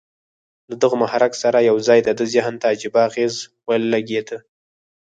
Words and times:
له 0.69 0.75
دغه 0.83 0.95
محرک 1.03 1.33
سره 1.43 1.57
یو 1.69 1.77
ځای 1.87 1.99
د 2.03 2.09
ده 2.17 2.23
ذهن 2.33 2.53
ته 2.61 2.65
عجيبه 2.73 2.99
اغېز 3.09 3.35
ولېږدېد 3.67 4.29